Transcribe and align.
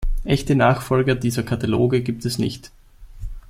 Echte 0.25 0.55
Nachfolger 0.55 1.13
dieser 1.13 1.43
Kataloge 1.43 2.01
gibt 2.01 2.25
es 2.25 2.39
nicht. 2.39 2.71